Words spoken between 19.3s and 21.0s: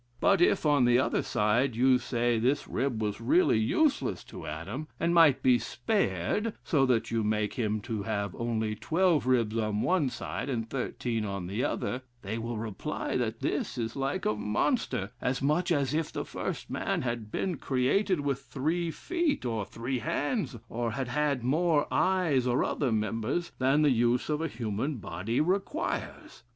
or three hands, or